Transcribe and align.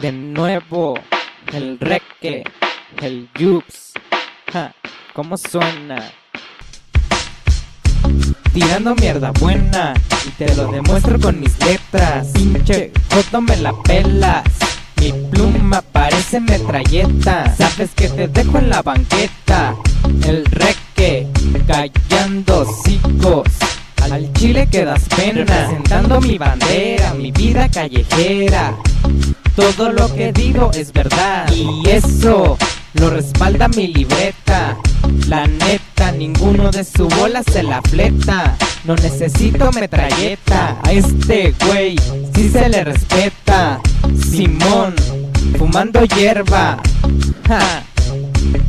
De 0.00 0.10
nuevo, 0.10 0.94
el 1.52 1.78
reque, 1.78 2.42
el 3.00 3.28
yups. 3.38 3.92
Ja, 4.52 4.74
¿cómo 5.12 5.36
suena? 5.36 6.10
Tirando 8.52 8.96
mierda 8.96 9.30
buena 9.38 9.94
y 10.26 10.30
te 10.30 10.52
lo 10.56 10.66
demuestro 10.72 11.20
con 11.20 11.38
mis 11.38 11.56
letras. 11.64 12.28
Pinche 12.34 12.90
foto 13.08 13.40
me 13.40 13.56
la 13.58 13.72
pelas. 13.82 14.44
Mi 15.00 15.12
pluma 15.30 15.80
parece 15.80 16.40
metralleta. 16.40 17.54
Sabes 17.56 17.90
que 17.94 18.08
te 18.08 18.26
dejo 18.26 18.58
en 18.58 18.70
la 18.70 18.82
banqueta. 18.82 19.76
El 20.26 20.44
reque, 20.46 21.28
callando 21.68 22.66
chicos. 22.84 23.48
Al 24.10 24.32
chile 24.32 24.68
que 24.68 24.84
das 24.84 25.04
pena. 25.16 25.44
Representando 25.44 26.20
mi 26.20 26.36
bandera, 26.36 27.14
mi 27.14 27.30
vida 27.30 27.68
callejera. 27.70 28.76
Todo 29.56 29.92
lo 29.92 30.12
que 30.12 30.32
digo 30.32 30.70
es 30.74 30.92
verdad. 30.92 31.48
Y 31.52 31.88
eso 31.88 32.58
lo 32.94 33.10
respalda 33.10 33.68
mi 33.68 33.86
libreta. 33.86 34.76
La 35.28 35.46
neta, 35.46 36.10
ninguno 36.10 36.72
de 36.72 36.82
su 36.82 37.06
bola 37.08 37.42
se 37.44 37.62
la 37.62 37.80
fleta. 37.82 38.56
No 38.84 38.96
necesito 38.96 39.70
metralleta. 39.70 40.78
A 40.82 40.92
este 40.92 41.54
güey 41.66 41.96
sí 42.34 42.48
se 42.48 42.68
le 42.68 42.82
respeta. 42.82 43.80
Simón, 44.28 44.94
fumando 45.56 46.04
hierba. 46.04 46.82
Ja, 47.46 47.84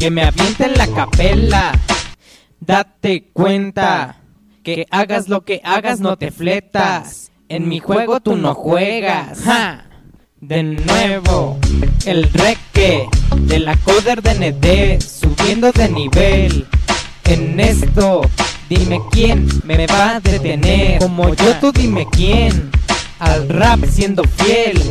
que 0.00 0.10
me 0.10 0.24
avienten 0.24 0.74
la 0.76 0.88
capela. 0.88 1.72
Date 2.58 3.30
cuenta 3.32 4.16
que 4.64 4.86
hagas 4.90 5.28
lo 5.28 5.44
que 5.44 5.60
hagas 5.62 6.00
no 6.00 6.16
te 6.16 6.32
fletas. 6.32 7.30
En 7.48 7.68
mi 7.68 7.78
juego 7.78 8.18
tú 8.18 8.36
no 8.36 8.54
juegas. 8.54 9.42
Ja. 9.44 9.91
De 10.42 10.64
nuevo, 10.64 11.56
el 12.04 12.24
reque 12.32 13.06
de 13.42 13.60
la 13.60 13.76
coder 13.76 14.22
de 14.22 14.50
ND 14.50 15.00
subiendo 15.00 15.70
de 15.70 15.88
nivel. 15.88 16.66
En 17.22 17.60
esto, 17.60 18.22
dime 18.68 19.00
quién 19.12 19.46
me 19.62 19.86
va 19.86 20.16
a 20.16 20.20
detener. 20.20 20.98
Como 20.98 21.32
yo, 21.32 21.56
tú 21.60 21.70
dime 21.70 22.08
quién. 22.10 22.72
Al 23.20 23.48
rap 23.48 23.84
siendo 23.88 24.24
fiel. 24.24 24.82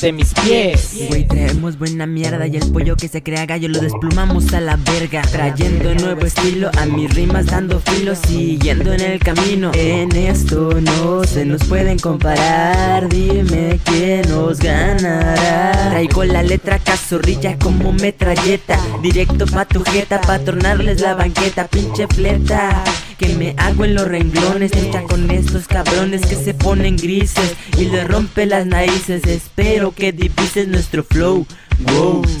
Ante 0.00 0.12
mis 0.12 0.32
pies. 0.32 1.08
Güey, 1.08 1.28
traemos 1.28 1.78
buena 1.78 2.06
mierda 2.06 2.46
y 2.46 2.56
el 2.56 2.72
pollo 2.72 2.96
que 2.96 3.06
se 3.06 3.22
crea 3.22 3.44
gallo 3.44 3.68
lo 3.68 3.80
desplumamos 3.80 4.50
a 4.54 4.60
la 4.62 4.76
verga. 4.76 5.20
Trayendo 5.20 5.94
nuevo 5.94 6.24
estilo 6.24 6.70
a 6.78 6.86
mis 6.86 7.12
rimas, 7.12 7.44
dando 7.44 7.80
filo, 7.80 8.14
siguiendo 8.14 8.94
en 8.94 9.02
el 9.02 9.18
camino. 9.18 9.72
En 9.74 10.16
esto 10.16 10.70
no 10.80 11.24
se 11.24 11.44
nos 11.44 11.62
pueden 11.64 11.98
comparar. 11.98 13.10
Dime 13.10 13.78
quién 13.84 14.22
nos 14.30 14.60
ganará. 14.60 15.90
Traigo 15.90 16.24
la 16.24 16.42
letra 16.44 16.78
cazorrilla 16.78 17.58
como 17.58 17.92
metralleta. 17.92 18.80
Directo 19.02 19.44
pa' 19.44 19.66
tu 19.66 19.84
jeta, 19.84 20.22
pa' 20.22 20.38
tornarles 20.38 21.02
la 21.02 21.12
banqueta, 21.12 21.68
pinche 21.68 22.06
fleta 22.06 22.82
que 23.20 23.34
me 23.34 23.54
hago 23.58 23.84
en 23.84 23.94
los 23.94 24.08
renglones 24.08 24.74
Lucha 24.82 25.02
con 25.02 25.30
estos 25.30 25.68
cabrones 25.68 26.22
que 26.22 26.36
se 26.36 26.54
ponen 26.54 26.96
grises 26.96 27.54
Y 27.76 27.84
le 27.84 28.04
rompe 28.04 28.46
las 28.46 28.64
narices. 28.64 29.26
Espero 29.26 29.92
que 29.92 30.10
divises 30.12 30.66
nuestro 30.68 31.04
flow 31.04 31.46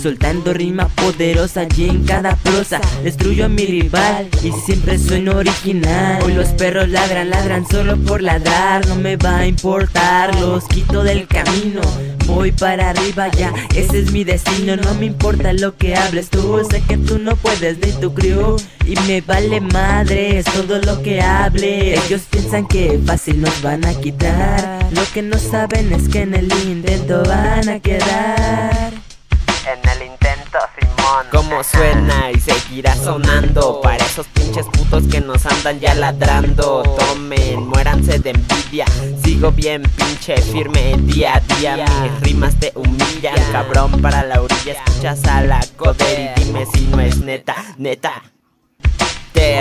Soltando 0.02 0.54
rima 0.54 0.88
poderosa 0.88 1.66
y 1.76 1.90
en 1.90 2.04
cada 2.04 2.34
prosa. 2.36 2.80
Destruyo 3.04 3.44
a 3.44 3.48
mi 3.48 3.66
rival 3.66 4.28
y 4.42 4.50
siempre 4.50 4.98
sueno 4.98 5.32
original. 5.36 6.22
Hoy 6.22 6.32
los 6.32 6.48
perros 6.48 6.88
ladran, 6.88 7.28
ladran 7.28 7.66
solo 7.68 7.98
por 7.98 8.22
ladrar, 8.22 8.86
no 8.86 8.94
me 8.94 9.16
va 9.16 9.40
a 9.40 9.46
importar, 9.46 10.34
los 10.40 10.64
quito 10.64 11.04
del 11.04 11.26
camino. 11.26 11.82
Voy 12.26 12.52
para 12.52 12.90
arriba 12.90 13.28
ya, 13.28 13.52
ese 13.74 13.98
es 13.98 14.12
mi 14.12 14.24
destino, 14.24 14.76
no 14.76 14.94
me 14.94 15.06
importa 15.06 15.52
lo 15.52 15.76
que 15.76 15.96
hables 15.96 16.30
tú, 16.30 16.66
sé 16.70 16.80
que 16.80 16.96
tú 16.96 17.18
no 17.18 17.36
puedes 17.36 17.76
ni 17.78 17.92
tu 17.92 18.14
crew. 18.14 18.56
Y 18.86 18.94
me 19.06 19.20
vale 19.20 19.60
madre 19.60 20.42
todo 20.44 20.78
lo 20.80 21.02
que 21.02 21.20
hable. 21.20 21.94
Ellos 21.94 22.22
piensan 22.30 22.66
que 22.66 22.98
fácil 23.04 23.42
nos 23.42 23.60
van 23.60 23.84
a 23.84 23.92
quitar, 23.94 24.88
lo 24.92 25.02
que 25.12 25.20
no 25.20 25.36
saben 25.38 25.92
es 25.92 26.08
que 26.08 26.22
en 26.22 26.34
el 26.34 26.50
intento 26.66 27.22
van 27.26 27.68
a 27.68 27.80
quedar 27.80 28.69
en 29.72 29.88
el 29.88 30.06
intento, 30.06 30.58
Simón. 30.78 31.26
Como 31.30 31.62
suena 31.62 32.30
y 32.30 32.40
seguirá 32.40 32.94
sonando 32.94 33.80
para 33.80 34.04
esos 34.04 34.26
pinches 34.28 34.66
putos 34.66 35.04
que 35.06 35.20
nos 35.20 35.46
andan 35.46 35.78
ya 35.80 35.94
ladrando. 35.94 36.82
Tomen, 36.82 37.66
muéranse 37.68 38.18
de 38.18 38.30
envidia. 38.30 38.86
Sigo 39.22 39.52
bien 39.52 39.82
pinche 39.82 40.36
firme 40.38 40.96
día 40.98 41.36
a 41.36 41.40
día. 41.40 41.84
Mis 42.02 42.20
rimas 42.20 42.58
te 42.58 42.72
humillan, 42.74 43.36
cabrón 43.52 44.02
para 44.02 44.24
la 44.24 44.40
orilla. 44.40 44.72
Escuchas 44.72 45.24
a 45.24 45.42
la 45.42 45.60
coder 45.76 46.32
y 46.36 46.44
dime 46.44 46.66
si 46.66 46.86
no 46.86 47.00
es 47.00 47.18
neta, 47.18 47.56
neta. 47.78 48.22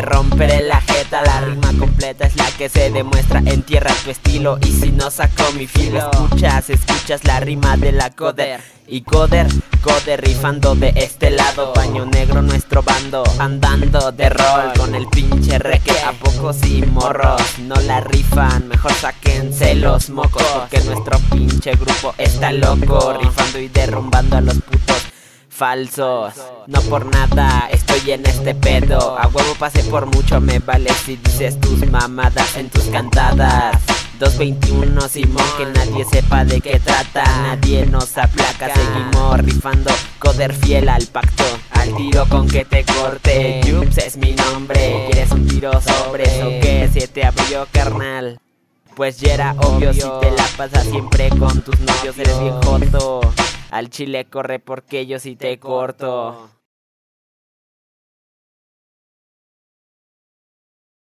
Romperé 0.02 0.62
la 0.64 0.82
jeta, 0.82 1.22
la 1.24 1.42
rima 1.42 1.72
completa 1.78 2.26
es 2.26 2.36
la 2.36 2.50
que 2.58 2.70
se 2.70 2.90
demuestra 2.90 3.42
en 3.46 3.64
tierra 3.64 3.94
tu 4.04 4.12
estilo. 4.12 4.58
Y 4.62 4.72
si 4.72 4.92
no 4.92 5.12
saco 5.12 5.52
mi 5.54 5.68
filo, 5.68 6.10
escuchas, 6.12 6.70
escuchas 6.70 7.24
la 7.26 7.40
rima 7.40 7.78
de 7.78 7.92
la 7.92 8.10
coder. 8.10 8.62
Y 8.88 9.02
coder, 9.02 9.48
coder 9.84 10.22
rifando 10.22 10.76
de 10.76 10.94
este 10.96 11.30
lado. 11.30 11.74
Paño 11.74 12.06
negro 12.06 12.42
nuestro 12.42 12.82
bando, 12.82 13.24
andando 13.40 14.12
de 14.12 14.30
rol. 14.30 14.74
Con 14.78 14.96
el 14.96 15.08
pinche 15.08 15.60
reque, 15.60 15.94
a 16.00 16.14
pocos 16.14 16.64
y 16.66 16.82
morros. 16.84 17.42
No 17.60 17.76
la 17.76 18.00
rifan, 18.00 18.68
mejor 18.68 18.94
sáquense 18.94 19.76
los 19.76 20.10
mocos. 20.10 20.44
Porque 20.44 20.82
nuestro 20.82 21.20
pinche 21.32 21.72
grupo 21.74 22.14
está 22.18 22.52
loco 22.52 23.14
Rifando 23.14 23.60
y 23.60 23.68
derrumbando 23.68 24.38
a 24.38 24.42
los 24.42 24.56
putos 24.56 25.09
falsos. 25.60 26.36
No 26.68 26.80
por 26.84 27.06
nada 27.06 27.68
estoy 27.70 28.12
en 28.12 28.26
este 28.26 28.56
pedo. 28.56 29.20
A 29.20 29.28
huevo 29.28 29.54
pasé 29.60 29.84
por 29.84 30.06
mucho, 30.06 30.40
me 30.40 30.60
vale 30.60 30.90
si 31.06 31.18
dices 31.18 31.60
tus 31.60 31.86
mamadas 31.92 32.56
en 32.56 32.70
tus 32.70 32.86
cantadas. 32.86 33.76
221 34.20 35.10
Simón, 35.10 35.44
que 35.58 35.66
nadie 35.66 36.06
sepa 36.06 36.46
de 36.46 36.62
qué 36.62 36.80
trata. 36.80 37.26
Nadie 37.42 37.86
nos 37.86 38.18
aplaca, 38.18 38.74
seguimos 38.74 39.40
rifando. 39.40 39.92
Coder 40.18 40.54
fiel 40.54 40.88
al 40.88 41.06
pacto. 41.08 41.44
Al 41.72 41.94
tiro 41.94 42.26
con 42.30 42.48
que 42.48 42.64
te 42.64 42.86
corte. 42.86 43.60
Yups 43.66 43.98
es 43.98 44.16
mi 44.16 44.32
nombre. 44.32 45.08
¿Quieres 45.12 45.32
un 45.32 45.46
tiro 45.46 45.74
sobre 45.82 46.24
eso 46.24 46.48
que 46.62 46.90
se 46.94 47.08
te 47.10 47.26
abrió, 47.26 47.68
carnal? 47.74 48.40
Pues 48.96 49.20
ya 49.20 49.34
era 49.34 49.56
obvio 49.60 49.94
si 49.94 50.00
te 50.00 50.32
la 50.32 50.46
pasas 50.56 50.86
siempre 50.86 51.30
con 51.30 51.62
tus 51.62 51.78
novios, 51.80 52.18
eres 52.18 52.40
bien 52.40 52.62
joto. 52.62 53.34
Al 53.72 53.90
chile 53.90 54.26
corre 54.26 54.60
porque 54.60 55.06
yo 55.06 55.20
sí 55.20 55.36
te 55.36 55.60
corto. 55.60 56.50